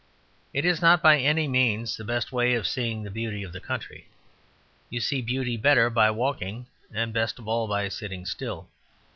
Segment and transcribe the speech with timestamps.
[0.51, 3.59] It is not by any means the best way of seeing the beauty of the
[3.61, 4.07] country;
[4.89, 8.67] you see beauty better by walking, and best of all by sitting still.